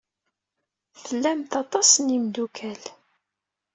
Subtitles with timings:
[1.05, 2.81] Tlamt aṭas n yimeddukal.